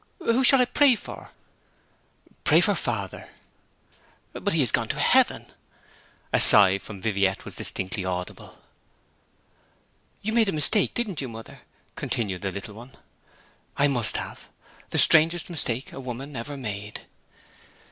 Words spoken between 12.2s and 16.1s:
the little one. 'I must have. The strangest mistake a